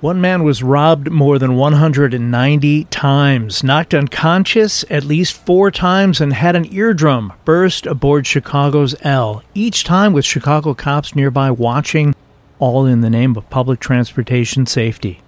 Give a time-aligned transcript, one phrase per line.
[0.00, 6.32] One man was robbed more than 190 times, knocked unconscious at least four times, and
[6.32, 12.14] had an eardrum burst aboard Chicago's L, each time with Chicago cops nearby watching,
[12.58, 15.20] all in the name of public transportation safety.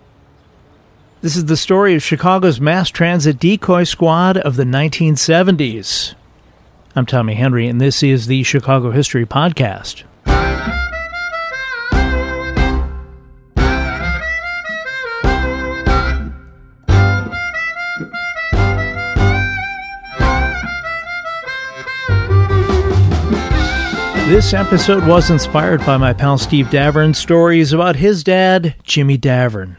[1.21, 6.15] This is the story of Chicago's mass transit decoy squad of the 1970s.
[6.97, 10.05] I'm Tommy Henry, and this is the Chicago History Podcast.
[24.33, 29.77] This episode was inspired by my pal Steve Davern's stories about his dad, Jimmy Davern.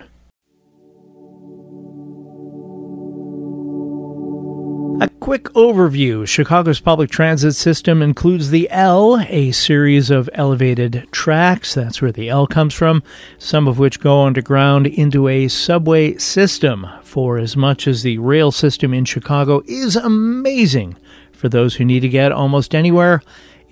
[5.01, 11.73] A quick overview Chicago's public transit system includes the L, a series of elevated tracks.
[11.73, 13.01] That's where the L comes from,
[13.39, 16.85] some of which go underground into a subway system.
[17.01, 20.95] For as much as the rail system in Chicago is amazing
[21.31, 23.23] for those who need to get almost anywhere,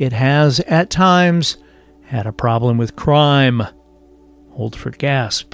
[0.01, 1.57] it has, at times,
[2.05, 3.61] had a problem with crime.
[4.53, 5.53] Hold for gasp.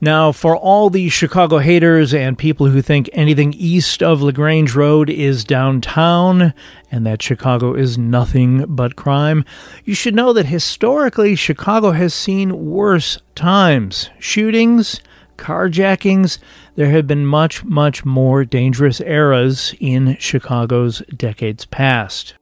[0.00, 5.10] Now, for all the Chicago haters and people who think anything east of LaGrange Road
[5.10, 6.54] is downtown
[6.90, 9.44] and that Chicago is nothing but crime,
[9.84, 14.08] you should know that historically Chicago has seen worse times.
[14.18, 15.02] Shootings,
[15.36, 16.38] carjackings,
[16.76, 22.36] there have been much, much more dangerous eras in Chicago's decades past.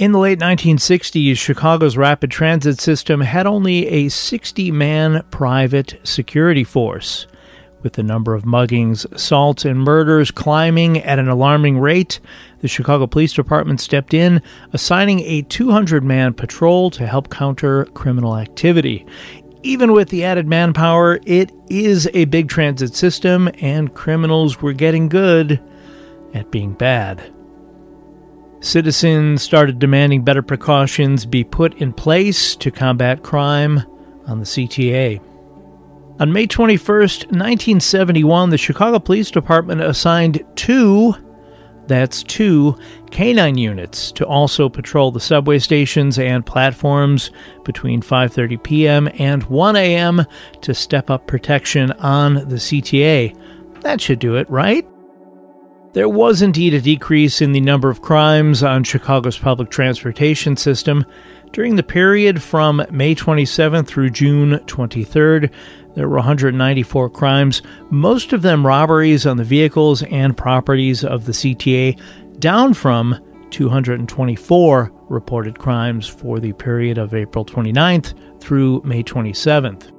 [0.00, 6.64] In the late 1960s, Chicago's rapid transit system had only a 60 man private security
[6.64, 7.26] force.
[7.82, 12.18] With the number of muggings, assaults, and murders climbing at an alarming rate,
[12.60, 14.40] the Chicago Police Department stepped in,
[14.72, 19.04] assigning a 200 man patrol to help counter criminal activity.
[19.62, 25.10] Even with the added manpower, it is a big transit system, and criminals were getting
[25.10, 25.60] good
[26.32, 27.30] at being bad.
[28.60, 33.82] Citizens started demanding better precautions be put in place to combat crime
[34.26, 35.20] on the CTA.
[36.20, 41.14] On May 21, 1971, the Chicago Police Department assigned two,
[41.86, 42.76] that's two,
[43.10, 47.30] canine units to also patrol the subway stations and platforms
[47.64, 49.08] between 5:30 p.m.
[49.18, 50.26] and 1 a.m.
[50.60, 53.34] to step up protection on the CTA.
[53.80, 54.86] That should do it, right?
[55.92, 61.04] There was indeed a decrease in the number of crimes on Chicago's public transportation system.
[61.52, 65.50] During the period from May 27th through June 23rd,
[65.96, 71.32] there were 194 crimes, most of them robberies on the vehicles and properties of the
[71.32, 72.00] CTA,
[72.38, 73.18] down from
[73.50, 79.90] 224 reported crimes for the period of April 29th through May 27th.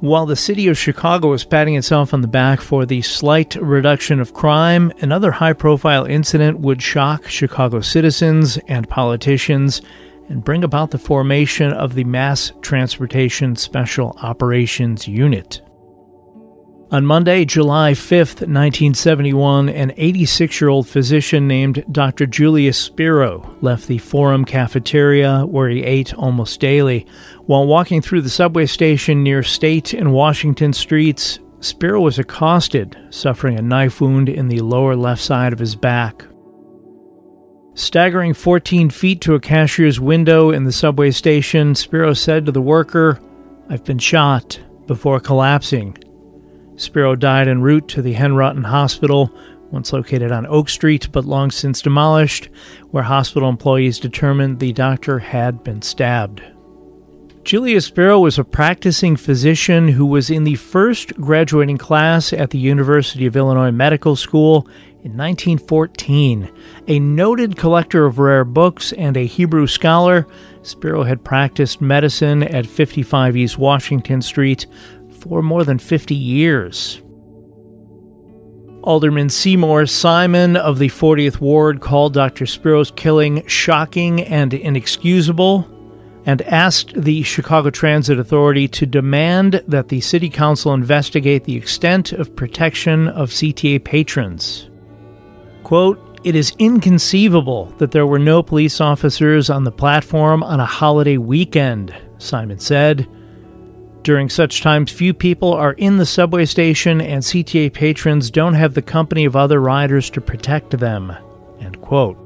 [0.00, 4.20] While the city of Chicago is patting itself on the back for the slight reduction
[4.20, 9.82] of crime, another high profile incident would shock Chicago citizens and politicians
[10.28, 15.62] and bring about the formation of the Mass Transportation Special Operations Unit.
[16.90, 22.24] On Monday, July 5th, 1971, an 86 year old physician named Dr.
[22.24, 27.06] Julius Spiro left the Forum cafeteria where he ate almost daily.
[27.44, 33.58] While walking through the subway station near State and Washington Streets, Spiro was accosted, suffering
[33.58, 36.24] a knife wound in the lower left side of his back.
[37.74, 42.62] Staggering 14 feet to a cashier's window in the subway station, Spiro said to the
[42.62, 43.20] worker,
[43.68, 45.98] I've been shot, before collapsing.
[46.78, 49.32] Spiro died en route to the Henrotin Hospital,
[49.72, 52.48] once located on Oak Street but long since demolished,
[52.92, 56.40] where hospital employees determined the doctor had been stabbed.
[57.42, 62.58] Julius Spiro was a practicing physician who was in the first graduating class at the
[62.58, 64.68] University of Illinois Medical School
[65.02, 66.50] in 1914.
[66.88, 70.26] A noted collector of rare books and a Hebrew scholar,
[70.62, 74.66] Spiro had practiced medicine at 55 East Washington Street
[75.20, 77.02] for more than 50 years.
[78.82, 82.46] Alderman Seymour Simon of the 40th Ward called Dr.
[82.46, 85.68] Spiro's killing shocking and inexcusable
[86.24, 92.12] and asked the Chicago Transit Authority to demand that the City Council investigate the extent
[92.12, 94.68] of protection of CTA patrons.
[95.64, 100.66] Quote, it is inconceivable that there were no police officers on the platform on a
[100.66, 103.08] holiday weekend, Simon said.
[104.02, 108.74] During such times, few people are in the subway station, and CTA patrons don't have
[108.74, 111.12] the company of other riders to protect them.
[111.60, 112.16] End quote.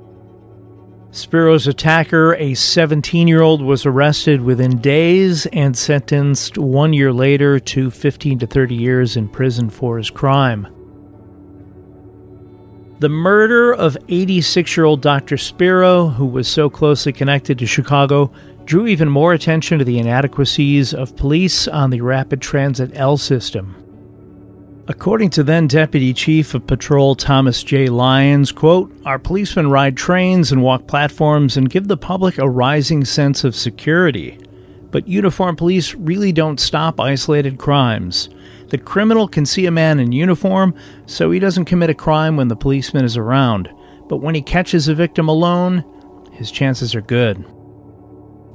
[1.14, 7.58] Spiro's attacker, a 17 year old, was arrested within days and sentenced one year later
[7.58, 10.66] to 15 to 30 years in prison for his crime.
[13.00, 15.36] The murder of 86 year old Dr.
[15.36, 18.32] Spiro, who was so closely connected to Chicago,
[18.64, 23.76] drew even more attention to the inadequacies of police on the rapid transit L system.
[24.88, 27.88] According to then Deputy Chief of Patrol Thomas J.
[27.88, 33.04] Lyons, quote, Our policemen ride trains and walk platforms and give the public a rising
[33.04, 34.38] sense of security.
[34.90, 38.28] But uniformed police really don't stop isolated crimes.
[38.70, 40.74] The criminal can see a man in uniform,
[41.06, 43.70] so he doesn't commit a crime when the policeman is around.
[44.08, 45.84] But when he catches a victim alone,
[46.32, 47.44] his chances are good.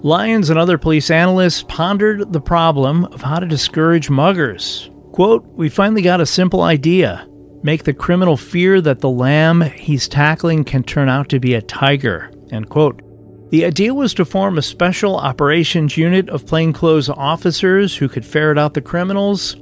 [0.04, 4.90] Lyons and other police analysts pondered the problem of how to discourage muggers.
[5.12, 7.28] Quote, We finally got a simple idea
[7.64, 11.62] make the criminal fear that the lamb he's tackling can turn out to be a
[11.62, 12.32] tiger.
[12.52, 13.02] End quote.
[13.50, 18.58] The idea was to form a special operations unit of plainclothes officers who could ferret
[18.58, 19.56] out the criminals,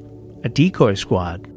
[0.44, 1.50] a decoy squad.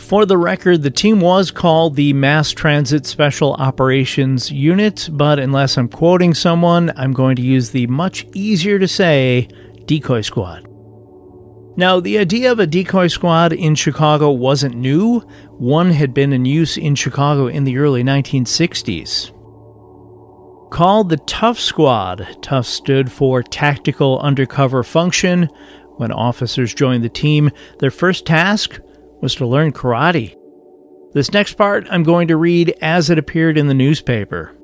[0.00, 5.76] For the record, the team was called the Mass Transit Special Operations Unit, but unless
[5.78, 9.46] I'm quoting someone, I'm going to use the much easier to say
[9.84, 10.66] decoy squad.
[11.76, 15.20] Now, the idea of a decoy squad in Chicago wasn't new.
[15.58, 19.30] One had been in use in Chicago in the early 1960s.
[20.72, 25.48] Called the Tough Squad, Tough stood for Tactical Undercover Function.
[25.98, 28.80] When officers joined the team, their first task
[29.20, 30.36] was to learn karate.
[31.12, 34.56] This next part I'm going to read as it appeared in the newspaper.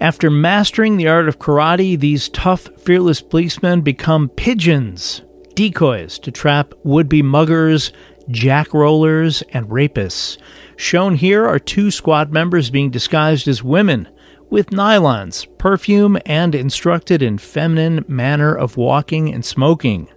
[0.00, 5.22] After mastering the art of karate, these tough, fearless policemen become pigeons
[5.54, 7.92] decoys to trap would be muggers,
[8.28, 10.38] jack rollers, and rapists.
[10.76, 14.08] Shown here are two squad members being disguised as women
[14.50, 20.08] with nylons, perfume, and instructed in feminine manner of walking and smoking.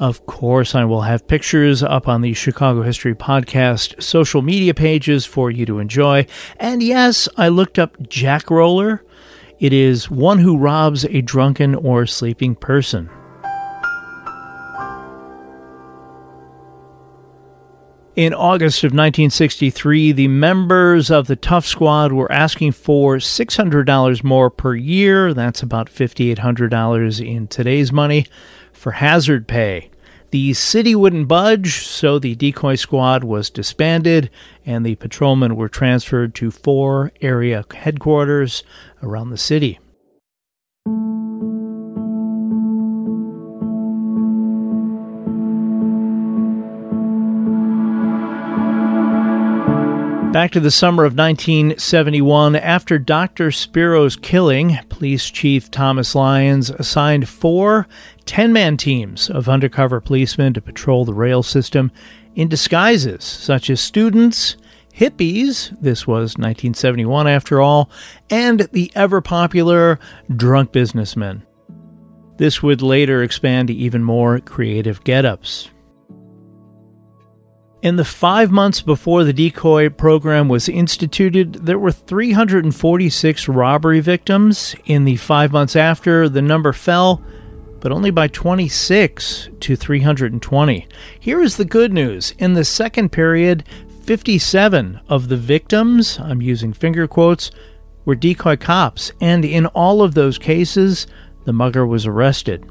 [0.00, 5.26] Of course, I will have pictures up on the Chicago History Podcast social media pages
[5.26, 6.26] for you to enjoy.
[6.56, 9.04] And yes, I looked up Jack Roller.
[9.58, 13.10] It is one who robs a drunken or sleeping person.
[18.16, 24.50] In August of 1963, the members of the Tough Squad were asking for $600 more
[24.50, 25.34] per year.
[25.34, 28.26] That's about $5,800 in today's money
[28.80, 29.90] for hazard pay.
[30.30, 34.30] The city wouldn't budge, so the decoy squad was disbanded
[34.64, 38.62] and the patrolmen were transferred to four area headquarters
[39.02, 39.78] around the city.
[50.32, 53.50] Back to the summer of 1971, after Dr.
[53.50, 57.88] Spiro's killing, Police Chief Thomas Lyons assigned four
[58.26, 61.90] 10 man teams of undercover policemen to patrol the rail system
[62.36, 64.56] in disguises such as students,
[64.94, 67.90] hippies, this was 1971 after all,
[68.30, 69.98] and the ever popular
[70.36, 71.42] drunk businessmen.
[72.36, 75.70] This would later expand to even more creative get ups.
[77.82, 84.76] In the five months before the decoy program was instituted, there were 346 robbery victims.
[84.84, 87.22] In the five months after, the number fell,
[87.80, 90.86] but only by 26 to 320.
[91.18, 92.34] Here is the good news.
[92.38, 93.64] In the second period,
[94.04, 97.50] 57 of the victims, I'm using finger quotes,
[98.04, 101.06] were decoy cops, and in all of those cases,
[101.46, 102.70] the mugger was arrested.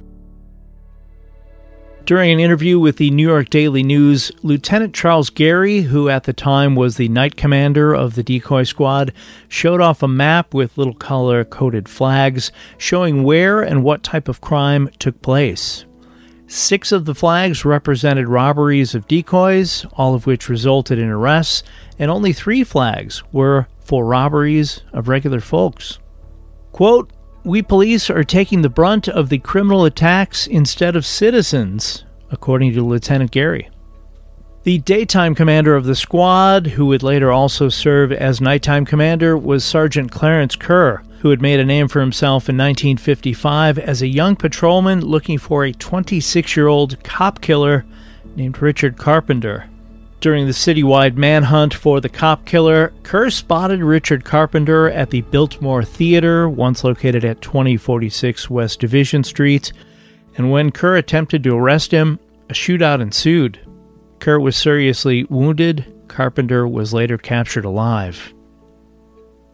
[2.09, 6.33] During an interview with the New York Daily News, Lieutenant Charles Gary, who at the
[6.33, 9.13] time was the night commander of the decoy squad,
[9.47, 14.41] showed off a map with little color coded flags showing where and what type of
[14.41, 15.85] crime took place.
[16.47, 21.61] Six of the flags represented robberies of decoys, all of which resulted in arrests,
[21.99, 25.99] and only three flags were for robberies of regular folks.
[26.71, 27.11] Quote,
[27.43, 32.85] we police are taking the brunt of the criminal attacks instead of citizens, according to
[32.85, 33.69] Lieutenant Gary.
[34.63, 39.63] The daytime commander of the squad, who would later also serve as nighttime commander, was
[39.63, 44.35] Sergeant Clarence Kerr, who had made a name for himself in 1955 as a young
[44.35, 47.85] patrolman looking for a 26 year old cop killer
[48.35, 49.69] named Richard Carpenter.
[50.21, 55.85] During the citywide manhunt for the cop killer, Kerr spotted Richard Carpenter at the Biltmore
[55.85, 59.71] Theater, once located at 2046 West Division Street,
[60.35, 63.59] and when Kerr attempted to arrest him, a shootout ensued.
[64.19, 65.85] Kerr was seriously wounded.
[66.09, 68.33] Carpenter was later captured alive.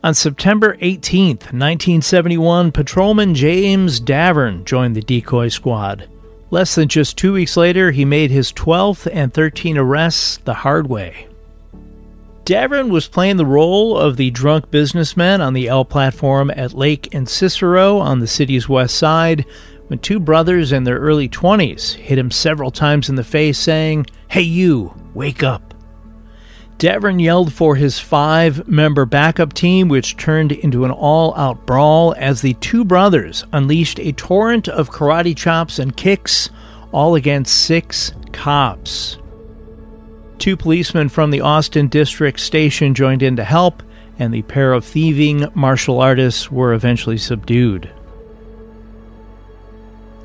[0.03, 6.09] On September 18, 1971, patrolman James Davern joined the decoy squad.
[6.55, 10.87] Less than just two weeks later, he made his 12th and 13th arrests the hard
[10.87, 11.27] way.
[12.45, 17.13] Davern was playing the role of the drunk businessman on the L platform at Lake
[17.13, 19.43] and Cicero on the city's west side
[19.87, 24.05] when two brothers in their early 20s hit him several times in the face, saying,
[24.29, 25.73] Hey, you, wake up.
[26.77, 32.13] Davern yelled for his five member backup team, which turned into an all out brawl
[32.17, 36.49] as the two brothers unleashed a torrent of karate chops and kicks,
[36.91, 39.17] all against six cops.
[40.37, 43.81] Two policemen from the Austin District Station joined in to help,
[44.19, 47.89] and the pair of thieving martial artists were eventually subdued.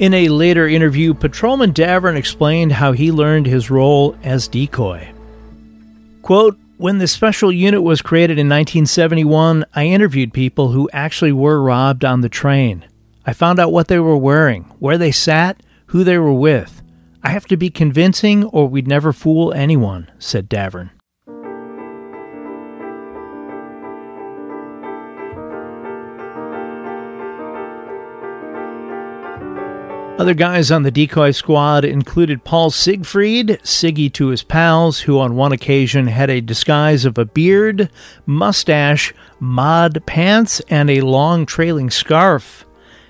[0.01, 5.10] In a later interview, Patrolman Davern explained how he learned his role as decoy.
[6.23, 11.63] Quote, when the special unit was created in 1971, I interviewed people who actually were
[11.63, 12.87] robbed on the train.
[13.27, 16.83] I found out what they were wearing, where they sat, who they were with.
[17.23, 20.91] I have to be convincing or we'd never fool anyone, said Davern.
[30.21, 35.35] Other guys on the decoy squad included Paul Siegfried, Siggy to his pals, who on
[35.35, 37.89] one occasion had a disguise of a beard,
[38.27, 42.67] mustache, mod pants, and a long trailing scarf.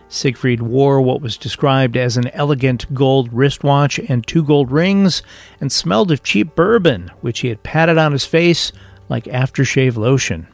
[0.08, 5.24] Siegfried wore what was described as an elegant gold wristwatch and two gold rings,
[5.60, 8.70] and smelled of cheap bourbon, which he had patted on his face
[9.08, 10.46] like aftershave lotion.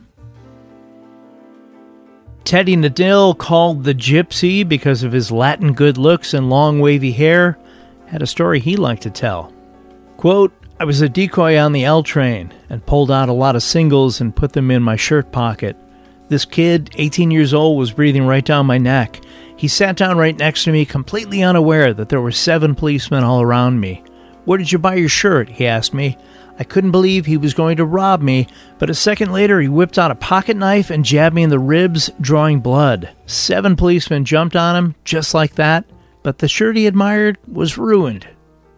[2.47, 7.59] Teddy Nadill, called the Gypsy because of his Latin good looks and long wavy hair,
[8.07, 9.53] had a story he liked to tell.
[10.17, 13.65] Quote, I was a decoy on the L train and pulled out a lot of
[13.65, 15.77] singles and put them in my shirt pocket.
[16.29, 19.21] This kid, 18 years old, was breathing right down my neck.
[19.57, 23.43] He sat down right next to me, completely unaware that there were seven policemen all
[23.43, 24.05] around me.
[24.45, 25.49] Where did you buy your shirt?
[25.49, 26.17] he asked me.
[26.59, 28.47] I couldn't believe he was going to rob me,
[28.79, 31.59] but a second later he whipped out a pocket knife and jabbed me in the
[31.59, 33.11] ribs, drawing blood.
[33.27, 35.85] Seven policemen jumped on him, just like that,
[36.23, 38.27] but the shirt he admired was ruined.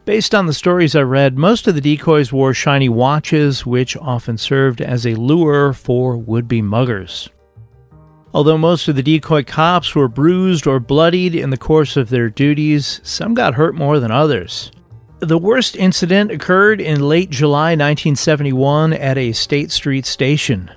[0.04, 4.38] Based on the stories I read, most of the decoys wore shiny watches, which often
[4.38, 7.28] served as a lure for would be muggers.
[8.32, 12.28] Although most of the decoy cops were bruised or bloodied in the course of their
[12.28, 14.70] duties, some got hurt more than others.
[15.20, 20.70] The worst incident occurred in late July 1971 at a State Street station.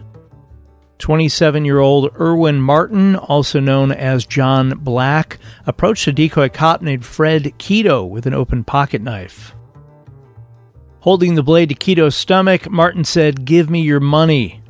[0.98, 7.06] 27 year old Erwin Martin, also known as John Black, approached a decoy cop named
[7.06, 9.54] Fred Keto with an open pocket knife.
[11.02, 14.64] Holding the blade to Keto's stomach, Martin said, Give me your money.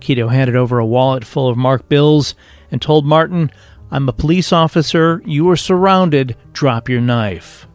[0.00, 2.34] Keto handed over a wallet full of marked bills
[2.70, 3.50] and told Martin,
[3.90, 5.22] I'm a police officer.
[5.26, 6.34] You are surrounded.
[6.54, 7.66] Drop your knife.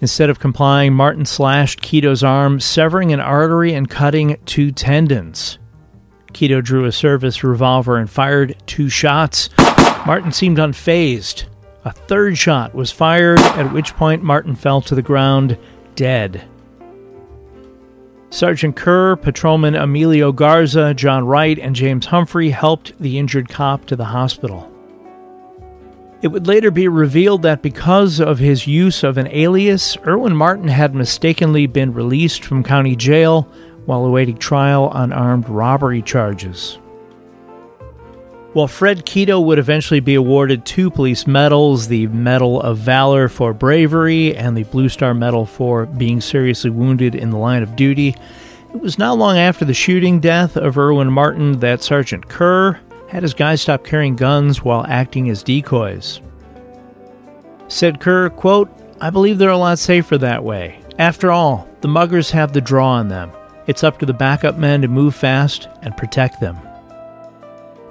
[0.00, 5.58] Instead of complying, Martin slashed Keto's arm, severing an artery and cutting two tendons.
[6.32, 9.48] Keto drew a service revolver and fired two shots.
[10.04, 11.44] Martin seemed unfazed.
[11.84, 15.56] A third shot was fired, at which point Martin fell to the ground,
[15.94, 16.44] dead.
[18.30, 23.94] Sergeant Kerr, Patrolman Emilio Garza, John Wright, and James Humphrey helped the injured cop to
[23.94, 24.73] the hospital.
[26.24, 30.68] It would later be revealed that because of his use of an alias, Erwin Martin
[30.68, 33.42] had mistakenly been released from county jail
[33.84, 36.78] while awaiting trial on armed robbery charges.
[38.54, 43.52] While Fred Keto would eventually be awarded two police medals the Medal of Valor for
[43.52, 48.16] bravery and the Blue Star Medal for being seriously wounded in the line of duty,
[48.72, 52.80] it was not long after the shooting death of Erwin Martin that Sergeant Kerr
[53.14, 56.20] had his guys stop carrying guns while acting as decoys.
[57.68, 58.68] Said Kerr, quote,
[59.00, 60.80] I believe they're a lot safer that way.
[60.98, 63.30] After all, the muggers have the draw on them.
[63.68, 66.58] It's up to the backup men to move fast and protect them.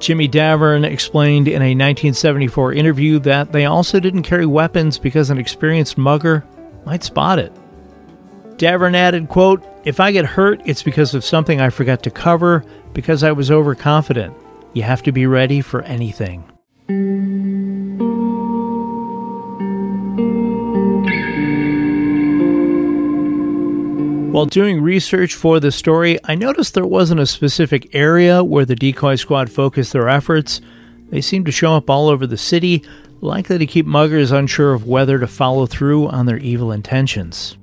[0.02, 5.38] Jimmy Davern explained in a 1974 interview that they also didn't carry weapons because an
[5.38, 6.44] experienced mugger
[6.86, 7.54] might spot it.
[8.58, 12.66] Davern added, quote, If I get hurt, it's because of something I forgot to cover
[12.92, 14.36] because I was overconfident.
[14.74, 16.44] You have to be ready for anything.
[24.34, 28.76] While doing research for the story, I noticed there wasn't a specific area where the
[28.76, 30.60] decoy squad focused their efforts.
[31.10, 32.84] They seemed to show up all over the city,
[33.22, 37.58] likely to keep muggers unsure of whether to follow through on their evil intentions.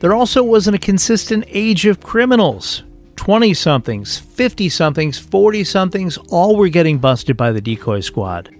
[0.00, 2.82] There also wasn't a consistent age of criminals.
[3.22, 8.52] 20 somethings, 50 somethings, 40 somethings, all were getting busted by the decoy squad.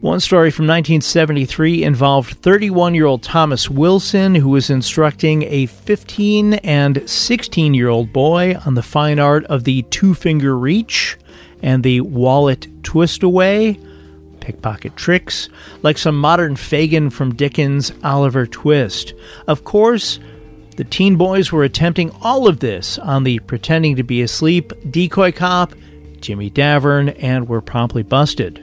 [0.00, 6.54] One story from 1973 involved 31 year old Thomas Wilson, who was instructing a 15
[6.54, 11.18] and 16 year old boy on the fine art of the two finger reach
[11.60, 13.76] and the wallet twist away,
[14.38, 15.48] pickpocket tricks,
[15.82, 19.14] like some modern Fagin from Dickens' Oliver Twist.
[19.48, 20.20] Of course,
[20.76, 25.32] the teen boys were attempting all of this on the pretending to be asleep decoy
[25.32, 25.74] cop,
[26.20, 28.60] Jimmy Davern, and were promptly busted.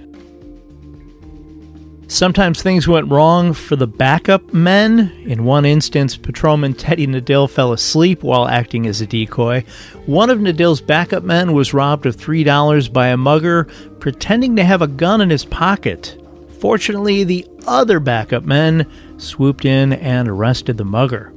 [2.11, 5.13] Sometimes things went wrong for the backup men.
[5.25, 9.63] In one instance, patrolman Teddy Nadill fell asleep while acting as a decoy.
[10.07, 13.63] One of Nadill's backup men was robbed of $3 by a mugger
[14.01, 16.21] pretending to have a gun in his pocket.
[16.59, 21.31] Fortunately, the other backup men swooped in and arrested the mugger.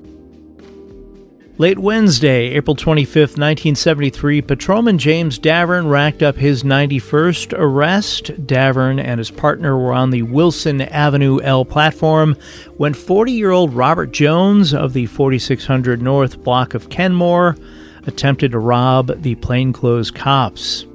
[1.57, 8.25] Late Wednesday, April 25, 1973, patrolman James Davern racked up his 91st arrest.
[8.45, 12.37] Davern and his partner were on the Wilson Avenue L platform
[12.77, 17.57] when 40 year old Robert Jones of the 4600 North block of Kenmore
[18.05, 20.87] attempted to rob the plainclothes cops.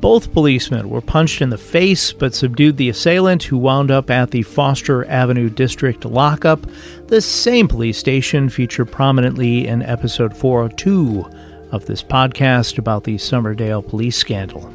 [0.00, 4.30] Both policemen were punched in the face but subdued the assailant, who wound up at
[4.30, 6.64] the Foster Avenue District lockup.
[7.08, 11.28] The same police station featured prominently in episode 402
[11.72, 14.72] of this podcast about the Summerdale police scandal.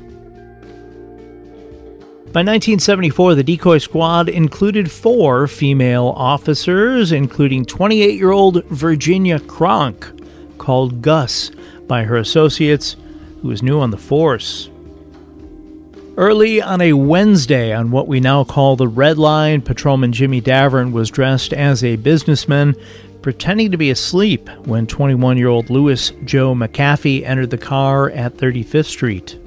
[2.34, 10.12] By 1974, the decoy squad included four female officers, including 28 year old Virginia Kronk,
[10.58, 11.52] called Gus
[11.88, 12.98] by her associates,
[13.42, 14.70] who was new on the force.
[16.16, 20.92] Early on a Wednesday, on what we now call the Red Line, Patrolman Jimmy Davern
[20.92, 22.76] was dressed as a businessman,
[23.24, 28.38] pretending to be asleep when 21 year old Louis Joe McAfee entered the car at
[28.38, 29.40] 35th Street.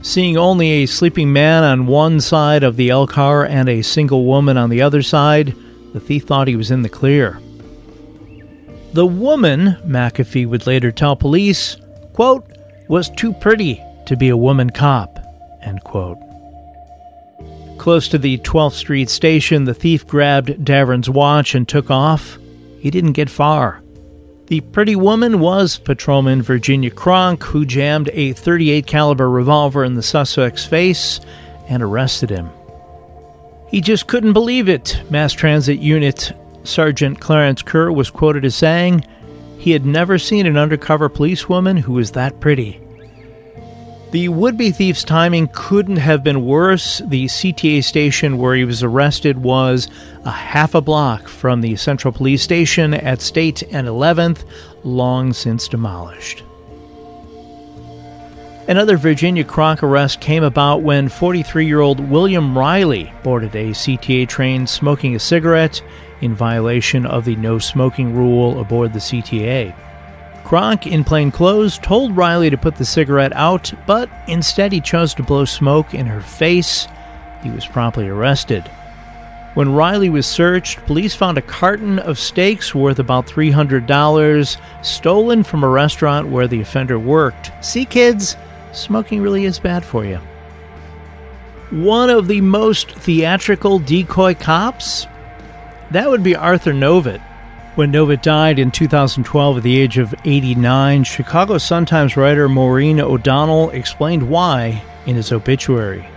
[0.00, 4.24] Seeing only a sleeping man on one side of the L car and a single
[4.24, 5.52] woman on the other side,
[5.94, 7.40] the thief thought he was in the clear.
[8.92, 11.76] The woman, McAfee would later tell police,
[12.12, 12.46] quote,
[12.86, 15.17] was too pretty to be a woman cop.
[15.62, 16.18] End quote.
[17.78, 22.38] Close to the 12th Street station, the thief grabbed Davern's watch and took off.
[22.80, 23.82] He didn't get far.
[24.48, 30.02] The pretty woman was patrolman Virginia Kronk, who jammed a 38 caliber revolver in the
[30.02, 31.20] suspect's face
[31.68, 32.50] and arrested him.
[33.68, 36.32] He just couldn't believe it, Mass Transit Unit
[36.64, 39.04] Sergeant Clarence Kerr was quoted as saying.
[39.58, 42.80] He had never seen an undercover policewoman who was that pretty.
[44.10, 47.02] The would be thief's timing couldn't have been worse.
[47.04, 49.86] The CTA station where he was arrested was
[50.24, 54.44] a half a block from the Central Police Station at State and 11th,
[54.82, 56.42] long since demolished.
[58.66, 64.26] Another Virginia Kronk arrest came about when 43 year old William Riley boarded a CTA
[64.26, 65.82] train smoking a cigarette
[66.22, 69.74] in violation of the no smoking rule aboard the CTA.
[70.48, 75.12] Kronk, in plain clothes, told Riley to put the cigarette out, but instead he chose
[75.12, 76.88] to blow smoke in her face.
[77.42, 78.66] He was promptly arrested.
[79.52, 85.64] When Riley was searched, police found a carton of steaks worth about $300 stolen from
[85.64, 87.52] a restaurant where the offender worked.
[87.62, 88.34] See, kids,
[88.72, 90.18] smoking really is bad for you.
[91.70, 95.06] One of the most theatrical decoy cops?
[95.90, 97.20] That would be Arthur Novitt.
[97.78, 103.70] When Novitt died in 2012 at the age of 89, Chicago Sun-Times writer Maureen O'Donnell
[103.70, 106.08] explained why in his obituary.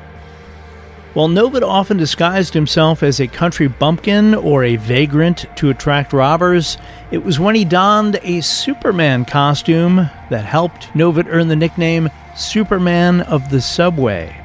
[1.14, 6.80] While Novitt often disguised himself as a country bumpkin or a vagrant to attract robbers,
[7.12, 13.22] it was when he donned a Superman costume that helped Novitt earn the nickname Superman
[13.22, 14.41] of the Subway.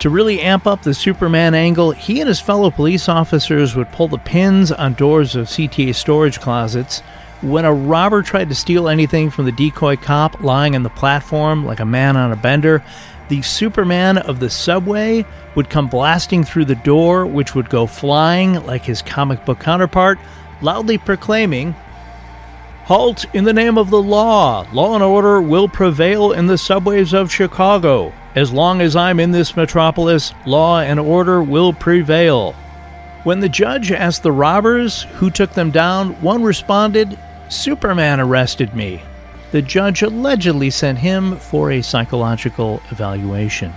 [0.00, 4.08] To really amp up the Superman angle, he and his fellow police officers would pull
[4.08, 7.00] the pins on doors of CTA storage closets.
[7.42, 11.66] When a robber tried to steal anything from the decoy cop lying on the platform
[11.66, 12.82] like a man on a bender,
[13.28, 18.54] the Superman of the subway would come blasting through the door, which would go flying
[18.64, 20.18] like his comic book counterpart,
[20.62, 21.74] loudly proclaiming,
[22.84, 24.66] Halt in the name of the law!
[24.72, 28.14] Law and order will prevail in the subways of Chicago.
[28.34, 32.52] As long as I'm in this metropolis, law and order will prevail.
[33.24, 39.02] When the judge asked the robbers who took them down, one responded, Superman arrested me.
[39.50, 43.72] The judge allegedly sent him for a psychological evaluation.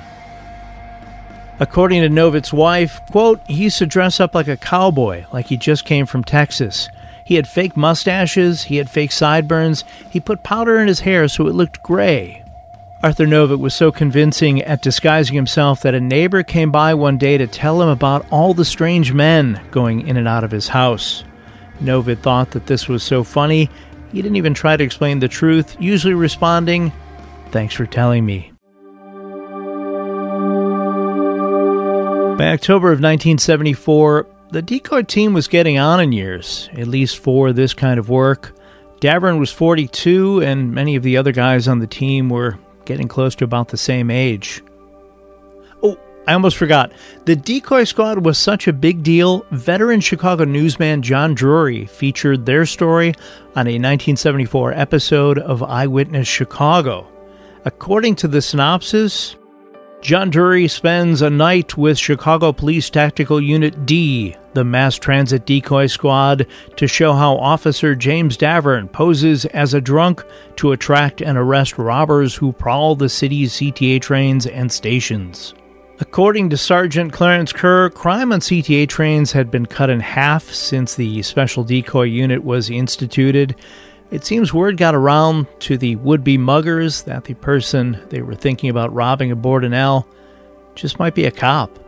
[1.60, 5.58] According to Novitt's wife, quote, he used to dress up like a cowboy, like he
[5.58, 6.90] just came from Texas.
[7.26, 11.48] He had fake mustaches, he had fake sideburns, he put powder in his hair so
[11.48, 12.43] it looked gray.
[13.04, 17.38] Arthur Novitt was so convincing at disguising himself that a neighbor came by one day
[17.38, 21.26] to tell him about all the strange men going in and out of his house.
[21.82, 23.70] Novick thought that this was so funny,
[24.14, 26.94] he didn't even try to explain the truth, usually responding,
[27.52, 28.54] Thanks for telling me.
[32.38, 37.52] By October of 1974, the decoy team was getting on in years, at least for
[37.52, 38.56] this kind of work.
[39.02, 43.36] Davern was 42, and many of the other guys on the team were getting close
[43.36, 44.64] to about the same age.
[45.82, 46.92] Oh, I almost forgot.
[47.26, 52.66] The decoy squad was such a big deal, veteran Chicago newsman John Drury featured their
[52.66, 53.10] story
[53.56, 57.08] on a 1974 episode of Eyewitness Chicago.
[57.66, 59.36] According to the synopsis,
[60.04, 65.88] John Drury spends a night with Chicago Police Tactical Unit D, the mass transit decoy
[65.88, 70.22] squad, to show how Officer James Davern poses as a drunk
[70.58, 75.54] to attract and arrest robbers who prowl the city's CTA trains and stations.
[76.02, 80.96] According to Sergeant Clarence Kerr, crime on CTA trains had been cut in half since
[80.96, 83.56] the special decoy unit was instituted.
[84.14, 88.36] It seems word got around to the would be muggers that the person they were
[88.36, 90.08] thinking about robbing aboard an L
[90.76, 91.80] just might be a cop.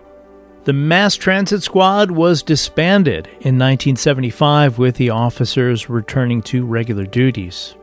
[0.64, 7.76] The Mass Transit Squad was disbanded in 1975 with the officers returning to regular duties.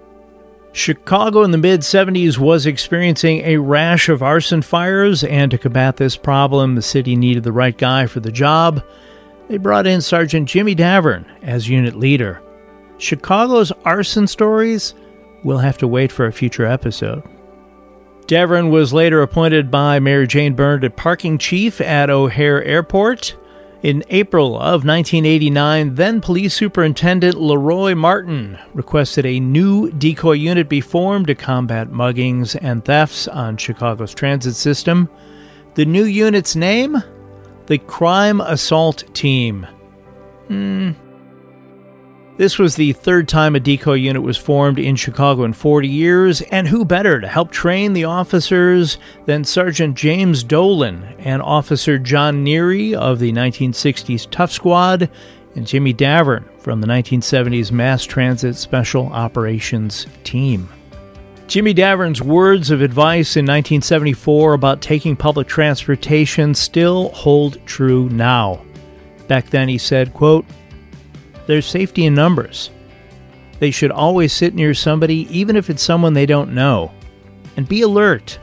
[0.72, 5.98] Chicago in the mid 70s was experiencing a rash of arson fires, and to combat
[5.98, 8.82] this problem, the city needed the right guy for the job.
[9.46, 12.42] They brought in Sergeant Jimmy Davern as unit leader.
[13.02, 14.94] Chicago's arson stories
[15.42, 17.22] will have to wait for a future episode.
[18.26, 23.36] Davern was later appointed by Mayor Jane Byrne to parking chief at O'Hare Airport.
[23.82, 30.80] In April of 1989, then Police Superintendent Leroy Martin requested a new decoy unit be
[30.80, 35.08] formed to combat muggings and thefts on Chicago's transit system.
[35.74, 37.02] The new unit's name?
[37.66, 39.66] The Crime Assault Team.
[40.46, 40.92] Hmm,
[42.36, 46.40] this was the third time a decoy unit was formed in Chicago in 40 years,
[46.42, 52.44] and who better to help train the officers than Sergeant James Dolan and Officer John
[52.44, 55.10] Neary of the 1960s Tough Squad
[55.54, 60.68] and Jimmy Davern from the 1970s Mass Transit Special Operations Team.
[61.46, 68.64] Jimmy Davern's words of advice in 1974 about taking public transportation still hold true now.
[69.28, 70.46] Back then he said, quote,
[71.46, 72.70] there's safety in numbers.
[73.58, 76.92] They should always sit near somebody, even if it's someone they don't know.
[77.56, 78.38] And be alert.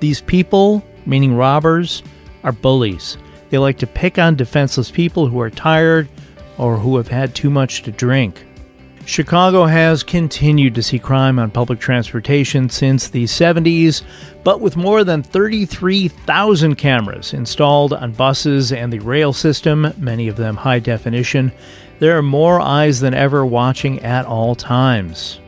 [0.00, 2.02] These people, meaning robbers,
[2.42, 3.16] are bullies.
[3.50, 6.08] They like to pick on defenseless people who are tired
[6.58, 8.44] or who have had too much to drink.
[9.06, 14.02] Chicago has continued to see crime on public transportation since the 70s,
[14.44, 20.36] but with more than 33,000 cameras installed on buses and the rail system, many of
[20.36, 21.52] them high definition,
[22.04, 25.40] there are more eyes than ever watching at all times.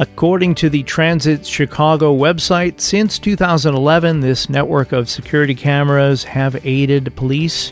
[0.00, 7.14] According to the Transit Chicago website, since 2011, this network of security cameras have aided
[7.14, 7.70] police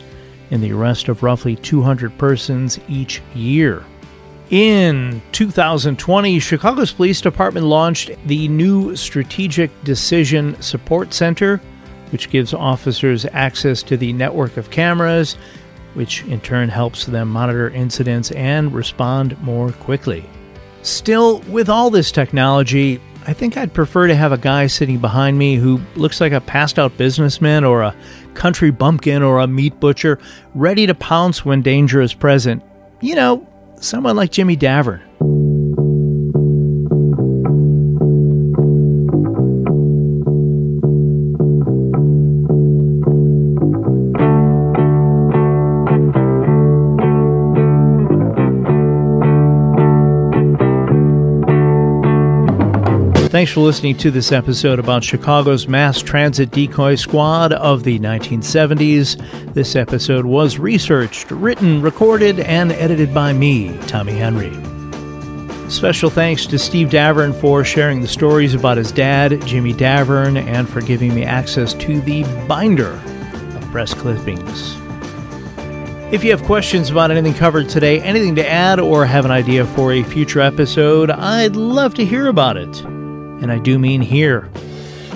[0.53, 3.85] in the arrest of roughly 200 persons each year.
[4.51, 11.61] In 2020, Chicago's Police Department launched the new Strategic Decision Support Center,
[12.13, 15.37] which gives officers access to the network of cameras
[15.95, 20.25] which in turn helps them monitor incidents and respond more quickly.
[20.83, 25.39] Still, with all this technology, I think I'd prefer to have a guy sitting behind
[25.39, 27.95] me who looks like a passed out businessman or a
[28.35, 30.19] country bumpkin or a meat butcher,
[30.55, 32.63] ready to pounce when danger is present.
[33.03, 33.47] You know,
[33.81, 35.03] someone like Jimmy Davern.
[53.31, 59.55] Thanks for listening to this episode about Chicago's mass transit decoy squad of the 1970s.
[59.55, 64.51] This episode was researched, written, recorded, and edited by me, Tommy Henry.
[65.71, 70.69] Special thanks to Steve Davern for sharing the stories about his dad, Jimmy Davern, and
[70.69, 74.77] for giving me access to the binder of press clippings.
[76.13, 79.65] If you have questions about anything covered today, anything to add, or have an idea
[79.67, 82.85] for a future episode, I'd love to hear about it
[83.41, 84.51] and I do mean here.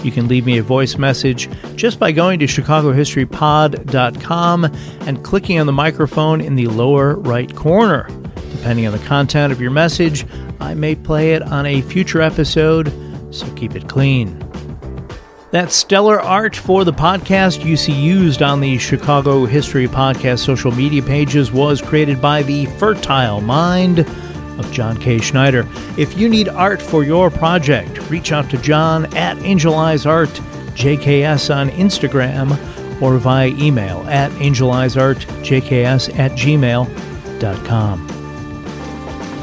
[0.03, 4.65] You can leave me a voice message just by going to ChicagoHistoryPod.com
[5.01, 8.07] and clicking on the microphone in the lower right corner.
[8.53, 10.27] Depending on the content of your message,
[10.61, 12.93] I may play it on a future episode,
[13.35, 14.39] so keep it clean.
[15.53, 20.73] That stellar art for the podcast you see used on the Chicago History Podcast social
[20.73, 23.99] media pages was created by the fertile mind
[24.59, 25.19] of John K.
[25.19, 25.69] Schneider.
[25.97, 30.31] If you need art for your project, reach out to John at Angel Eyes Art,
[30.75, 32.53] JKS on Instagram,
[33.01, 38.15] or via email at angeleyesartjks at gmail.com.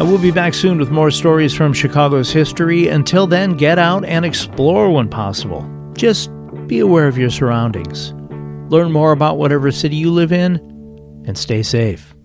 [0.02, 2.88] I uh, will be back soon with more stories from Chicago's history.
[2.88, 5.69] Until then, get out and explore when possible.
[5.93, 6.32] Just
[6.65, 8.13] be aware of your surroundings.
[8.71, 10.56] Learn more about whatever city you live in
[11.28, 12.15] and stay safe.